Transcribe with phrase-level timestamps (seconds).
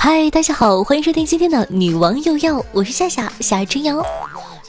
[0.00, 4.00] 嗨，大家好，欢迎收听今天的女王又要，我是夏夏夏春瑶。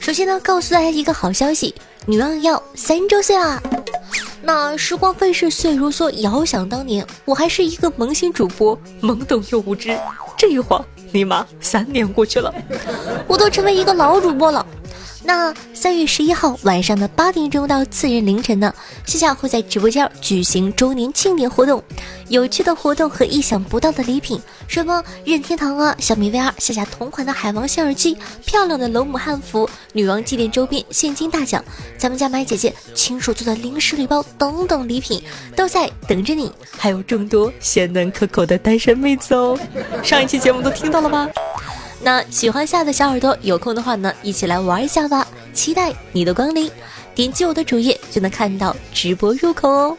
[0.00, 1.72] 首先呢，告诉大家一个好消息，
[2.04, 3.62] 女王要三周岁啦。
[4.42, 9.96] 那时光飞逝，岁月如梭，遥想当年，我还是一个萌新主播，懵懂又无知。
[10.36, 12.52] 这一晃，尼玛三年过去了，
[13.28, 14.66] 我都成为一个老主播了。
[15.32, 18.74] 那三月十一号晚上的八点钟到次日凌晨呢，
[19.06, 21.80] 夏夏会在直播间举行周年庆典活动，
[22.26, 31.64] 有趣的活动和意想不到的礼品，什么任天堂啊、小米 VR、夏夏同款的海王星耳机、漂亮的龙母汉服、女王纪念周边、现金大奖，
[31.96, 35.22] 咱们家买姐姐亲手做的零食礼包等等礼品
[35.54, 39.56] 都在等着你，还有众多鲜嫩可口的单身妹子哦。
[40.02, 41.28] 上一期节目都听到了吧？
[42.02, 45.26] 那喜欢夏的小耳朵，有空的话呢，一起来玩一下吧！
[45.52, 46.70] 期待你的光临，
[47.14, 49.98] 点击我的主页就能看到直播入口哦。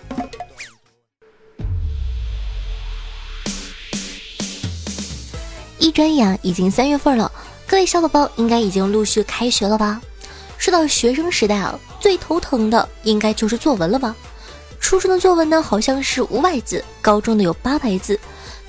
[5.77, 7.31] 一转眼已经三月份了，
[7.67, 10.01] 各位小宝宝应该已经陆续开学了吧？
[10.57, 14.15] 说到学生时代啊，最头疼的应该就是作文了吧？
[14.79, 18.19] 初中的作文呢，好像是五百字，高中的有八百字。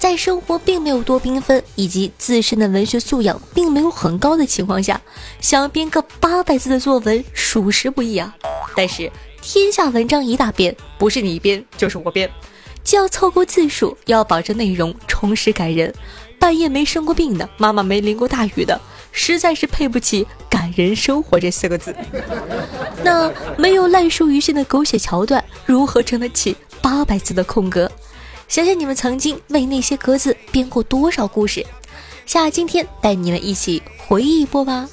[0.03, 5.01] 在生活并没有多缤纷，以及自身的文学素养并没有很高的情况下，
[5.41, 8.35] 想要编个八百字的作文，属实不易啊。
[8.75, 9.09] 但是
[9.41, 12.29] 天下文章一大编，不是你编就是我编，
[12.83, 15.95] 既要凑够字数，又要保证内容充实感人。
[16.37, 18.81] 半夜没生过病的，妈妈没淋过大雨的，
[19.13, 21.95] 实在是配不起感人生活这四个字。
[23.05, 27.89] 那没有烂熟于心的狗血桥段，如何撑得起八百字的空格？
[28.53, 31.65] 想想你们曾经为那些格子编过多少故事，
[32.27, 34.87] 夏今天带你们一起回忆一波吧。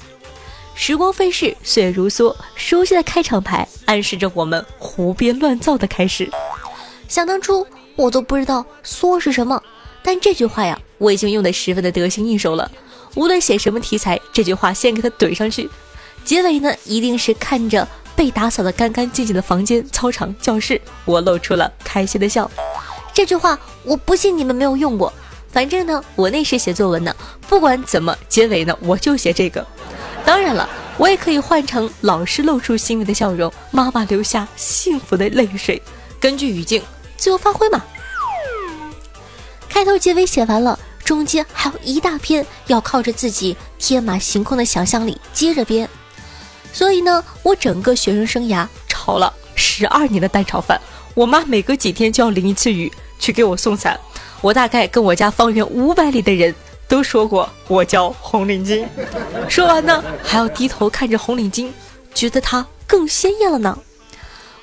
[0.74, 6.26] 时光飞逝，岁月如梭，熟悉的开场白暗示着我们胡编乱造的开始。
[7.06, 7.66] 想当初
[7.96, 9.62] 我都不知道“梭”是什么，
[10.02, 12.72] 但这句话呀，我已经用得十分的得心应手了。
[13.14, 15.68] 无论写什么题材，这句话先给它怼上去。
[16.24, 22.50] 结尾呢，一定是看着被打扫得干干净净的房间、操场、教室，我露出了开心的笑。
[23.12, 25.12] 这句话我不信你们没有用过，
[25.52, 27.14] 反正呢，我那时写作文呢，
[27.48, 29.66] 不管怎么结尾呢，我就写这个。
[30.24, 35.82] 当然了，我也可以换成老师露出欣慰的笑容，妈妈流下幸福的泪水，
[36.20, 36.82] 根据语境
[37.16, 37.82] 自由发挥嘛。
[39.68, 45.88] 开头结尾写完了，中间还有一大篇要靠着自己天马行空的想象力接着编。
[46.72, 50.80] 所以呢，我整个学生生涯炒了十二年的蛋炒饭。
[51.14, 53.98] 我妈每隔几天就要淋一次雨去给我送伞，
[54.40, 56.54] 我大概跟我家方圆五百里的人
[56.88, 58.86] 都说过我叫红领巾。
[59.48, 61.70] 说完呢，还要低头看着红领巾，
[62.14, 63.78] 觉得它更鲜艳了呢。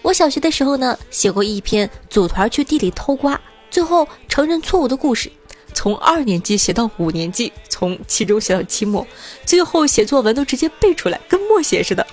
[0.02, 5.32] 我小学的时候呢，写过一篇组团去地里偷瓜，最后承认错误的故事。
[5.74, 9.06] 从二年级写到五年级，从期中写到期末，
[9.46, 12.08] 最后写作文都直接背出来，跟默写似的。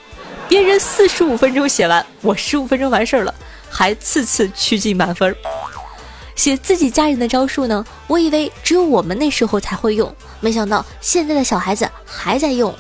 [0.49, 3.34] 别人四十五分钟写完，我十五分钟完事儿了。
[3.77, 5.35] 还次次趋近满分。
[6.37, 7.85] 写自己家人的招数呢？
[8.07, 12.73] 我以为只有我们那时候才会用，没想到现在的小孩子还在用。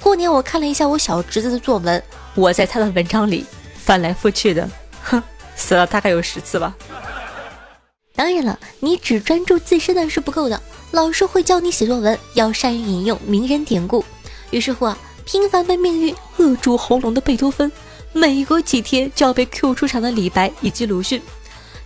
[0.00, 2.02] 过年我看了一下我小侄子的作文，
[2.34, 3.46] 我在他的文章里
[3.76, 4.68] 翻来覆去的，
[5.04, 5.22] 哼，
[5.54, 6.74] 死了大概有十次吧。
[8.16, 10.60] 当然了，你只专注自身的是不够的，
[10.90, 14.04] 老师会教你写作文要善于引用名人典故。
[14.50, 17.70] 于是乎啊，频繁被命运扼住喉咙的贝多芬。
[18.12, 21.22] 每隔几天就要被 Q 出场的李白以及鲁迅，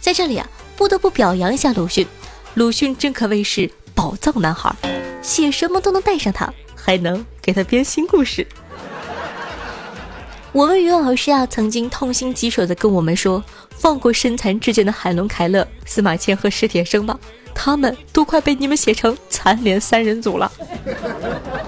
[0.00, 2.06] 在这里啊，不得不表扬一下鲁迅。
[2.54, 4.74] 鲁迅真可谓是宝藏男孩，
[5.20, 8.46] 写什么都能带上他，还能给他编新故事。
[10.52, 13.42] 我们语文老师啊，曾经痛心疾首的跟我们说
[13.76, 17.18] ：“放过身残志坚的海伦·凯勒、司马迁和史铁生吧，
[17.52, 20.50] 他们都快被你们写成残联三人组了。”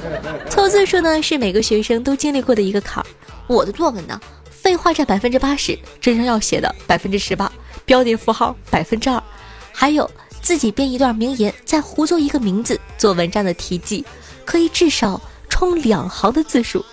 [0.48, 3.06] 凑字数呢，是每个学生都经历过的一个坎儿。
[3.48, 4.20] 我的作文呢？
[4.66, 7.52] 废话占百分之八十，真正要写的百分之十八，
[7.84, 9.22] 标点符号百分之二，
[9.70, 10.10] 还有
[10.42, 14.04] 自己编一段名言，再胡诌一个名字做文章的题记，
[14.44, 16.84] 可以至少充两行的字数，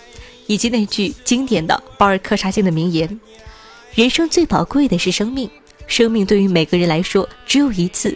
[0.45, 3.19] 以及那句经典的保尔柯察金的名言：
[3.95, 5.49] 人生最宝贵的是生命，
[5.87, 8.15] 生命对于每个人来说只有一次，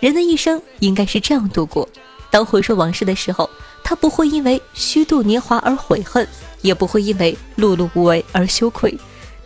[0.00, 1.86] 人的一生应该是这样度过。
[2.30, 3.50] 当回首往事的时候，
[3.86, 6.26] 他不会因为虚度年华而悔恨。
[6.62, 8.98] 也不会因为碌碌无为而羞愧。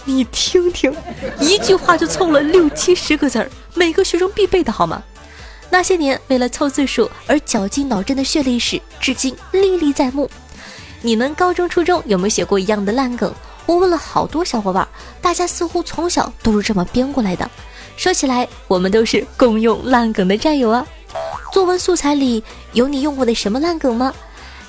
[0.06, 0.90] 你听听，
[1.38, 5.02] 一句话就凑了六七十个字儿，每个学生必背的好吗？
[5.68, 10.30] 那些年为了凑字数而绞尽脑汁的血泪史，至今历历在目。
[11.02, 13.30] 你们高中、初中有没有写过一样的烂梗？
[13.66, 14.88] 我问了好多小伙伴，
[15.20, 17.50] 大家似乎从小都是这么编过来的。
[17.98, 20.86] 说起来，我们都是共用烂梗的战友啊。
[21.52, 22.42] 作文素材里
[22.72, 24.14] 有你用过的什么烂梗吗？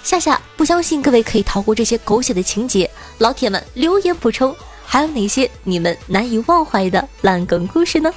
[0.03, 2.89] 夏夏不相信各位可以逃过这些狗血的情节，
[3.19, 4.55] 老铁们留言补充，
[4.85, 8.11] 还有哪些你们难以忘怀的烂梗故事呢？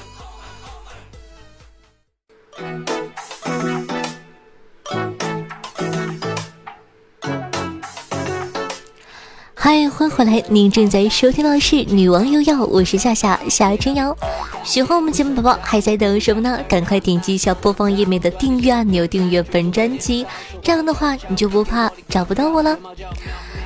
[9.65, 14.15] 嗨欢迎回来，您正在收听到的是《女王又要》，我是夏夏夏春瑶。
[14.63, 16.59] 喜欢我们节目宝宝还在等什么呢？
[16.69, 20.23] 赶快点击一下播放页面的订阅按钮，订阅本专辑，
[20.61, 22.77] 这样的话你就不怕找不到我了。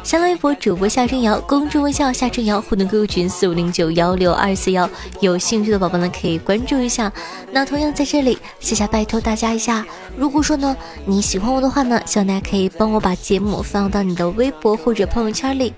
[0.01, 7.12] 新浪微博主播夏春瑶，公众微信夏春瑶，互动 QQ 群四五零九幺六二四幺，有兴趣的宝宝呢可以关注一下。
[7.51, 9.86] 那同样在这里，夏夏拜托大家一下，
[10.18, 10.75] 如果说呢
[11.06, 15.74] 你喜欢我的话呢，希望大家可以帮我把节目放到你的微博或者朋友圈里，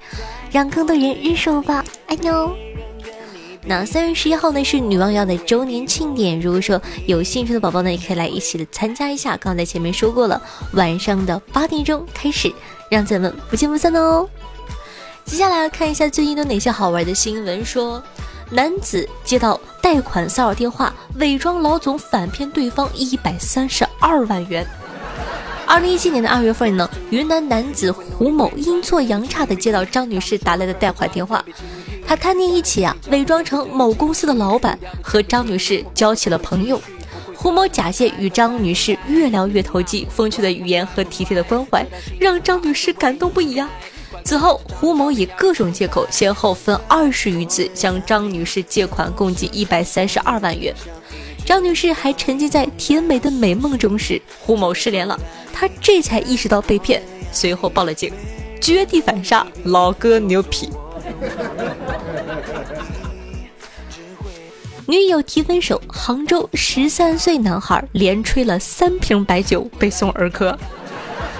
[0.50, 2.52] 让更多人认识我吧，爱你哦。
[3.64, 9.38] 那三月十一号呢是女王要的周年庆典，如果说有兴趣的宝宝呢，也可以来一起的参加一下。
[9.38, 10.42] 刚才前面说过了，
[10.74, 12.52] 晚上的八点钟开始。
[12.90, 14.28] 让咱们不见不散哦！
[15.24, 17.64] 接下来看一下最近有哪些好玩的新闻。
[17.64, 18.04] 说，
[18.50, 24.68] 男子接到贷款骚扰电话，伪装老总反骗对方一百三十二万元。
[25.66, 31.42] 二零一七年的二月份呢，云南男子胡某阴错阳差的接到张女士打来的贷款电话，
[32.12, 36.78] 他贪念一起啊，伪装成某公司的老板，和张女士交起了朋友。
[37.34, 41.88] 胡某假借与张女士越聊越投机，风趣的语言和体贴的关怀，
[42.20, 43.70] 让张女士感动不已啊！
[44.26, 50.76] 此后，胡某以各种借口，先后分二十余次向张女士借款，共计一百三十二万元。
[51.46, 55.18] 张女士还沉浸在甜美的美梦中时，胡某失联了，
[55.54, 58.12] 她这才意识到被骗，随后报了警，
[58.60, 60.70] 绝地反杀，老哥牛皮。
[64.88, 70.58] 女友提分手，杭州十三岁男孩连吹了三瓶白酒被送儿科，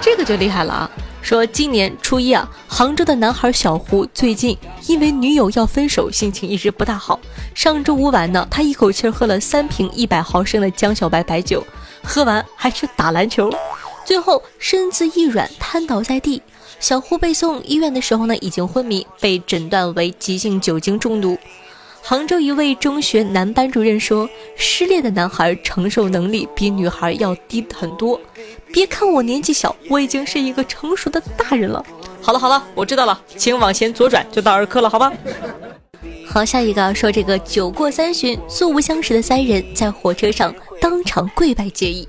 [0.00, 0.90] 这个就厉害了啊！
[1.20, 4.56] 说今年初一啊，杭州的男孩小胡最近
[4.86, 7.20] 因为女友要分手，心情一直不大好。
[7.54, 11.64] 上周五晚呢，他一口气喝了三瓶一百毫升的江小白白酒，
[12.02, 13.52] 喝完还去打篮球，
[14.04, 16.40] 最后身子一软瘫倒在地。
[16.82, 21.38] 小胡被送医院的时候呢，已经昏迷，被诊断为急性酒精中毒。
[22.02, 28.20] 杭州一位中学男班主任说：“失恋的男孩承受能力比女孩要低很多。
[28.72, 31.86] 别看我年纪小，我已经是一个成熟的大人了。”
[32.20, 35.12] 好了好了，我知道了，请往前左转就到儿科了，好吧？
[36.26, 42.08] 好，下一个说这个酒过三巡，素不相识的三人在火车上当场跪拜结义。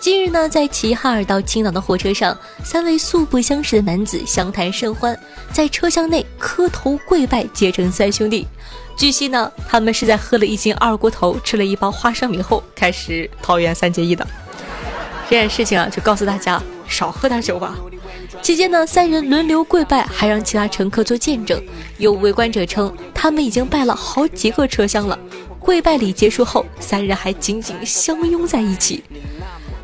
[0.00, 5.18] 近日呢，在齐齐哈尔到青岛的火车上，三位素不相识的男子相谈甚欢，
[5.52, 8.46] 在车厢内磕头跪拜结成三兄弟。
[8.96, 14.24] 据悉呢，他们是在喝了一斤二锅头、吃了一包花生米后，开始桃园三结义的。
[15.28, 17.74] 这件事情啊，就告诉大家少喝点酒吧。
[18.40, 21.60] 期间呢，三人轮流跪拜，还让其他乘客做见证。
[21.98, 25.18] 有围观者称，他们已经拜了好几个车厢了。
[25.58, 29.02] 跪拜礼结束后，三人还紧紧相拥在一起。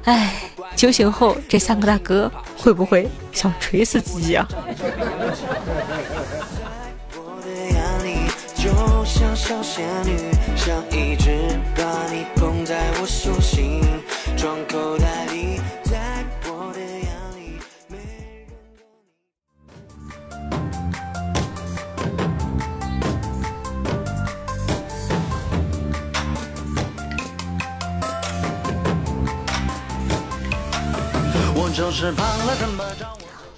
[0.04, 0.34] 哎，
[0.76, 4.46] 酒醒后，这三个大哥会不会想锤死自己啊？
[9.06, 10.16] 像小仙女，
[10.56, 11.30] 想一直
[11.76, 13.38] 把你捧在我手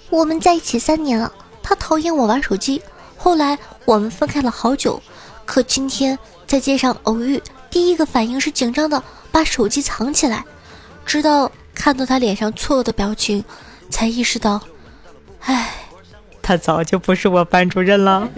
[0.09, 2.81] 我们在一起三年了，他讨厌我玩手机，
[3.17, 5.01] 后来我们分开了好久。
[5.45, 9.01] 可今天在街上偶遇，第一个反应是紧张的
[9.31, 10.43] 把手机藏起来，
[11.05, 13.43] 直到看到他脸上错愕的表情，
[13.89, 14.61] 才意识到，
[15.41, 15.73] 唉，
[16.41, 18.27] 他早就不是我班主任了。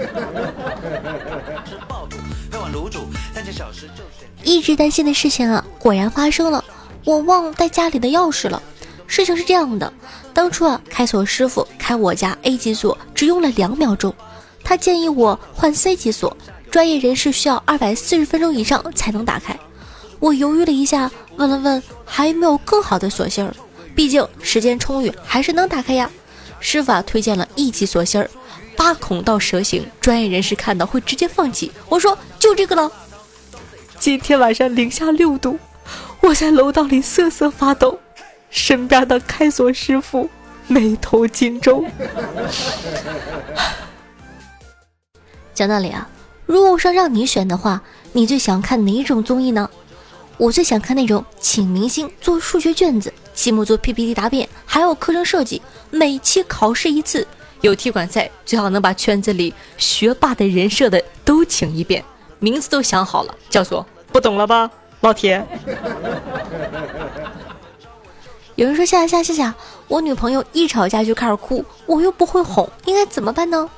[4.43, 6.63] 一直担心的事情啊，果然发生了，
[7.05, 8.61] 我忘带家里的钥匙了。
[9.09, 9.91] 事情是这样的，
[10.35, 14.13] 当初啊，开锁师傅开我家 A 级锁只用了两秒钟，
[14.63, 16.37] 他建议我换 C 级锁。
[16.69, 19.57] 专业人士需要二百四十分钟以上才能打开。
[20.19, 23.51] 我犹豫了一下，问了问还有没有更好的锁芯儿，
[23.95, 26.07] 毕竟时间充裕，还是能打开呀。
[26.59, 28.29] 师傅啊，推荐了一级锁芯儿，
[28.77, 31.71] 八孔到蛇形，专业人士看到会直接放弃。
[31.89, 32.91] 我说就这个了。
[33.99, 35.57] 今天晚上零下六度，
[36.21, 37.99] 我在楼道里瑟瑟发抖，
[38.49, 40.29] 身边的开锁师傅
[40.67, 41.83] 眉头紧皱。
[45.53, 46.07] 讲道理啊。
[46.45, 49.69] 如果说让你选的话，你最想看哪种综艺呢？
[50.37, 57.27] 我最想看那种请明星做数学卷子，期末做 PPT 答辩，还有课程设计，每期考试一次。
[57.61, 62.03] 有踢馆赛，最好能把圈子里学霸的人设的都请一遍，
[62.39, 65.45] 名字都想好了，叫做不懂了吧，老铁。
[68.59, 69.55] 有人说夏夏夏夏，
[69.87, 73.69] 我女朋友一吵架就开始哭，我又不会哄，应该怎么办呢？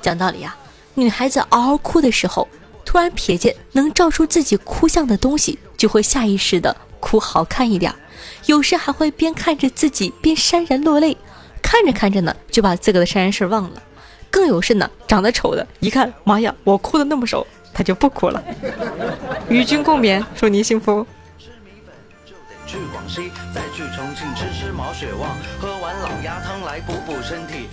[0.00, 0.56] 讲道理呀，
[0.94, 2.48] 女孩子嗷嗷哭的时候，
[2.82, 7.94] 突然瞥见能照出自己哭相的东西，就会下意识的哭好看一点，
[8.46, 11.14] 有时还会边看着自己边潸然落泪。
[11.60, 13.82] 看着看着呢，就把自个的潸然事忘了。
[14.30, 18.42] 更有甚呢，长得丑的，一看，妈呀，我哭的那么熟，他就不哭了。
[19.50, 21.06] 与君共勉，祝您幸福。
[22.72, 27.68] 去广西，再去重庆吃吃毛血旺，喝完老鸭汤来补补身体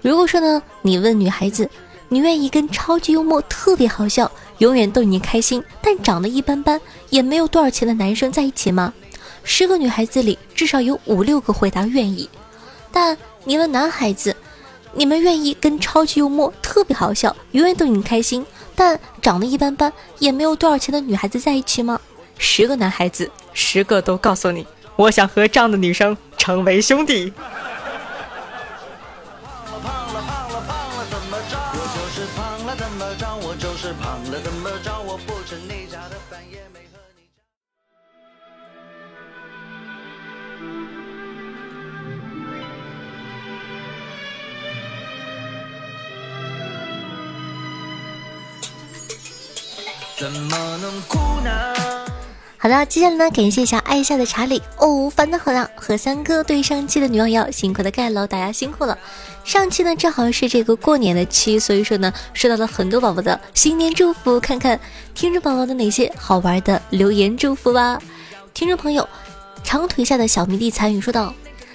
[0.00, 1.70] 如果说呢，你问女孩子，
[2.08, 4.28] 你愿意跟超级幽默、特别好笑、
[4.58, 6.80] 永远逗你开心，但长得一般般，
[7.10, 8.92] 也没有多少钱的男生在一起吗？
[9.44, 12.28] 十个女孩子里，至少有五六个回答愿意。
[12.90, 14.34] 但你问男孩子，
[14.94, 18.44] 你们愿意跟超级幽默、特别好笑、永远逗你开心，
[18.74, 22.00] 但长得一般般、也没有多少钱的女孩子在一起吗？
[22.36, 24.66] 十个男孩子，十个都告诉你，
[24.96, 27.32] 我想和这样的女生成为兄弟。
[50.18, 51.71] 怎么能哭呢？
[52.62, 55.68] 好的，接下来呢，感谢一下爱夏的查理哦，烦得很啊！
[55.74, 58.96] 和三哥对上期的女王瑶辛苦的盖楼，大家辛苦了。
[59.42, 64.78] 上期呢正好是这个过年的期，所以说呢收到了很多宝宝的新年祝福，看看
[65.12, 68.00] 听众宝宝的哪些好玩的留言祝福吧。
[68.54, 69.08] 听众朋友，
[69.64, 71.34] 长腿下的小迷弟参与说道：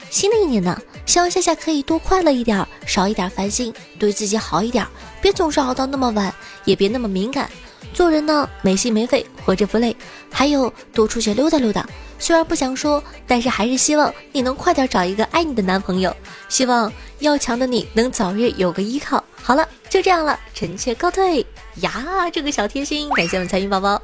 [0.10, 4.88] 新的一年呢，希望夏夏可以多快乐一点，少一点烦心，对自己好一点，
[5.20, 7.50] 别总是熬到那么晚，也别那么敏感。
[7.94, 9.96] 做人呢，没心没肺，活着不累。
[10.32, 11.88] 还有多出去溜达溜达。
[12.20, 16.16] 虽然不想说，但是还是希望你能快点找一个爱你的男朋友。
[16.50, 19.24] 希望要强的你能早日有个依靠。
[19.42, 21.46] 好了，就这样了，臣妾告退
[21.82, 22.30] 呀！
[22.32, 24.02] 这个小贴心，感谢我们财运宝宝。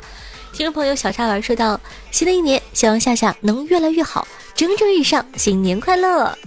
[0.53, 1.79] 听众朋友小沙丸说道：
[2.11, 6.37] 新的一年，希望夏夏能越来越好，蒸蒸日上，新年快乐。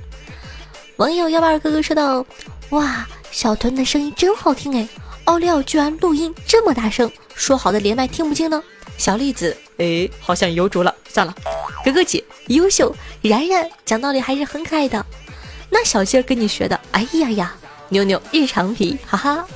[0.97, 2.25] 网友幺八二哥哥说道：
[2.71, 4.89] 哇，小团的声音真好听哎。
[5.27, 8.63] 奥利奥居然录音这么大声，说好的连麦听不清呢？
[8.97, 11.35] 小栗子，哎，好像有主了，算了。
[11.85, 15.05] 哥哥姐优秀，然然讲道理还是很可爱的。
[15.69, 17.55] 那小仙儿跟你学的，哎呀呀，
[17.89, 19.47] 妞妞日常皮，哈哈。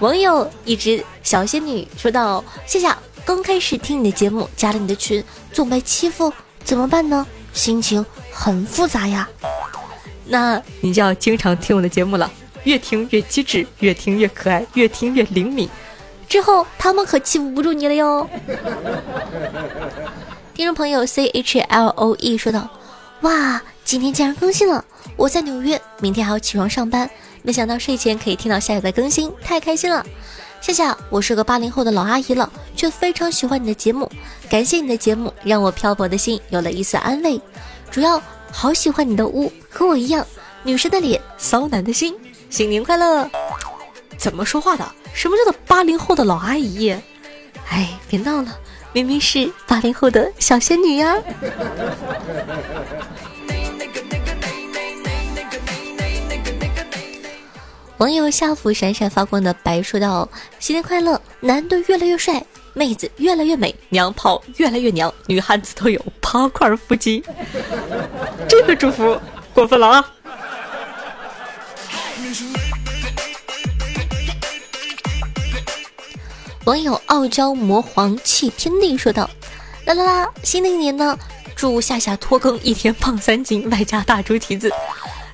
[0.00, 6.32] 网友一只小仙女说道：“夏夏，刚开始听你的节目，加了你的群，总被欺负，
[6.64, 7.24] 怎么办呢？
[7.52, 9.28] 心情很复杂呀。
[10.26, 12.30] 那你就要经常听我的节目了。”
[12.64, 15.68] 越听越机智，越听越可爱，越听越灵敏。
[16.28, 18.28] 之后他们可欺负不住你了哟。
[20.54, 22.68] 听众朋友 C H L O E 说道
[23.22, 24.84] ：“哇，今天竟然更新了！
[25.16, 27.08] 我在纽约，明天还要起床上班，
[27.42, 30.04] 没想到睡前可以听到夏夏的更新，太开心了。
[30.60, 34.10] 夏夏，我是个八零后的老阿姨了，却非常喜欢你的节目。
[34.48, 37.40] 感谢你的节目，让我漂泊的心有了一丝安慰。
[37.90, 40.26] 主要好喜欢你的屋，和我一样，
[40.62, 42.14] 女生的脸，骚男的心。”
[42.54, 43.28] 新年快乐！
[44.16, 44.88] 怎么说话的？
[45.12, 46.88] 什么叫做八零后的老阿姨？
[47.68, 48.56] 哎，别闹了，
[48.92, 51.14] 明明是八零后的小仙女呀！
[57.98, 60.28] 网友下府闪闪发光的白说道
[60.60, 62.40] ：“新年快乐，男的越来越帅，
[62.72, 67.20] 妹子越来越美，娘炮越来越娘，女汉子都有八块腹肌。”
[68.48, 69.20] 这个祝福
[69.52, 70.08] 过分了啊！
[76.64, 79.28] 网友傲娇魔皇弃天地说道
[79.84, 81.18] ：“啦啦啦，新的一年呢，
[81.54, 84.72] 祝夏夏脱更一天胖三斤，外加大猪蹄子。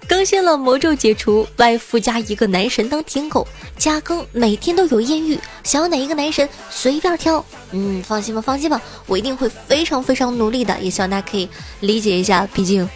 [0.09, 3.47] 更新了魔咒解除，外附加一个男神当舔狗，
[3.79, 7.45] 加更每天都有艳遇，想要哪一个男神随便挑。
[7.71, 12.89] 嗯，放心吧，放心吧，我一定会非常非常努力的，也希望大家可以理解一下，毕竟。”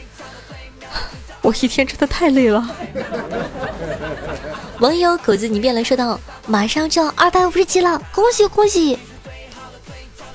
[1.44, 2.66] 我一天真的太累了。
[4.80, 8.98] 网友狗子你变了说道：“马上就要二百五十集了，恭喜恭喜！”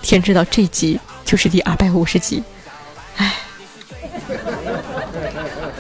[0.04, 2.44] 天知道这集就是第二百五十集，
[3.18, 3.38] 唉。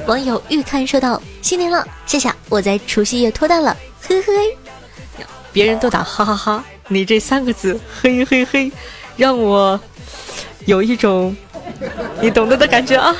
[0.07, 4.33] 网友预看说道：“新年了，谢谢我在除夕夜脱单了，嘿嘿。”
[5.53, 8.71] 别人都打哈哈哈，你这三个字嘿嘿嘿，
[9.15, 9.79] 让我
[10.65, 11.35] 有一种
[12.19, 13.15] 你懂得的感觉啊！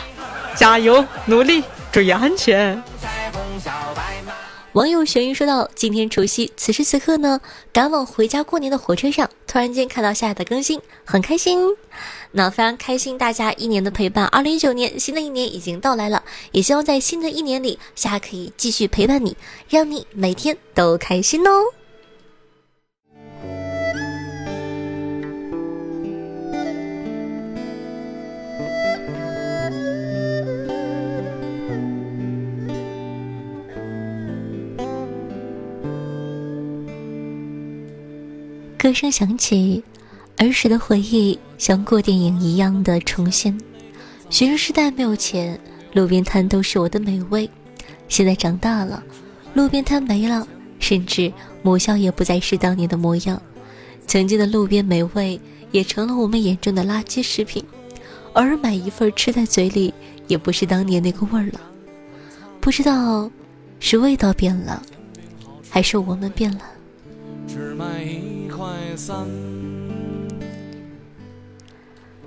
[0.56, 2.82] 加油，努力，注意安全。
[4.74, 7.42] 网友玄鱼说道：“今天除夕，此时此刻呢，
[7.74, 11.76] 赶往回家过年的火车上，突然间看到夏夏的更新，很开心。
[12.34, 14.28] 那非常开心，大家一年的陪伴。
[14.28, 19.36] 二零一九年，新的一年已经到来了，也希望在新的一年里，夏夏可以继续陪伴你，
[19.68, 21.52] 让你每天都开心哦。”
[38.90, 39.84] 歌声响起，
[40.38, 43.56] 儿时的回忆像过电影一样的重现。
[44.32, 45.60] 学生时代没有钱，
[45.94, 47.48] 路边摊都是我的美味。
[48.08, 49.04] 现在长大了，
[49.54, 50.48] 路边摊没了，
[50.80, 51.32] 甚至
[51.62, 53.40] 母校也不再是当年的模样。
[54.08, 57.64] 曾经的路边美味也成了我们眼中的垃圾食品，
[58.34, 59.94] 偶尔买一份吃在嘴里，
[60.28, 61.62] 也不是当年那个味儿了。
[62.60, 63.30] 不知道
[63.80, 64.82] 是味道变了，
[65.70, 66.62] 还是我们变了。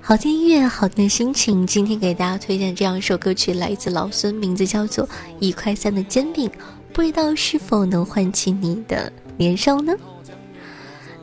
[0.01, 1.65] 好听音乐，好听的心情。
[1.65, 5.07] 今天给大家推荐这样一首歌曲，来自老孙，名字叫做
[5.39, 6.49] 《一块三的煎饼》，
[6.91, 9.93] 不知道是否能唤起你的年少呢？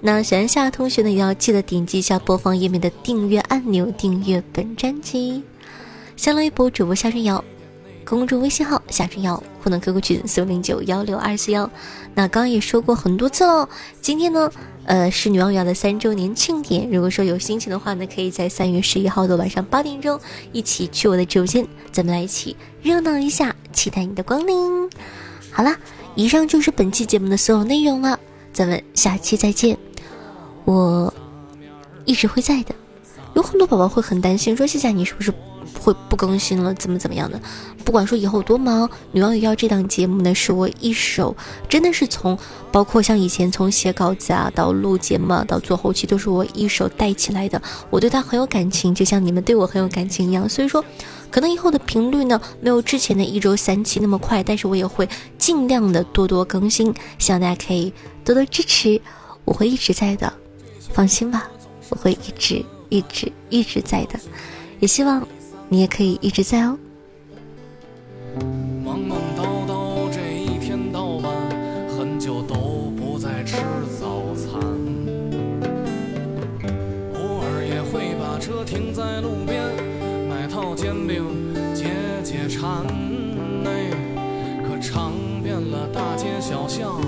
[0.01, 5.43] 那喜欢夏同学呢，也要记得点击一下播放页面的订阅按钮，订阅本专辑。
[6.17, 7.45] 新浪微博主播夏春瑶。
[8.11, 11.71] 公众微信号夏春瑶，互动 QQ 群四五零九幺六二四幺。
[12.13, 13.69] 那刚刚也说过很多次喽，
[14.03, 14.51] 今天呢，
[14.85, 16.91] 呃，是女王瑶的三周年庆典。
[16.91, 20.19] 如果说有心情的话呢，可以在三月十一号的晚上八点钟，
[20.51, 24.91] 一起去我的直播间，咱们来一起热闹一下，期待你的光临。
[25.53, 25.77] 好了，
[26.17, 28.19] 以上就是本期节目的所有内容了，
[28.53, 29.79] 咱们下期再见。
[30.65, 31.15] 我
[32.05, 32.75] 一直会在的。
[33.35, 35.33] 有很多宝宝会很担心，说谢谢你是不是？
[35.79, 37.41] 会不更新了，怎么怎么样的？
[37.85, 41.35] 不管说以后多忙，女王有要这档节目呢，是我一手，
[41.69, 42.39] 真的是从
[42.71, 47.61] 包括像以前从写稿子啊，到录节目，到做后期，都是我一手带起来的。
[47.89, 50.49] 我对他很有感情，就像你们对我很有感情一样。
[50.49, 50.85] 所以说，
[51.31, 57.93] 可能以后的频率呢，没有之前的一周三期那么快，但是我也会尽量的多多更新，希望大家可以
[58.25, 59.01] 多多支持，
[59.45, 60.33] 我会一直在的，
[60.93, 61.49] 放心吧，
[61.89, 64.21] 我会一直一直一直在的，
[64.79, 65.27] 也希望。
[65.73, 66.77] 你也可以一直在哦。
[68.85, 71.33] 忙忙叨叨这一天到晚，
[71.97, 73.57] 很久都不再吃
[74.01, 74.61] 早餐。
[77.15, 79.63] 偶尔也会把车停在路边，
[80.29, 81.25] 买套煎饼
[81.73, 81.85] 解
[82.25, 82.85] 解馋。
[83.65, 83.91] 哎，
[84.67, 87.01] 可尝遍了大街小巷，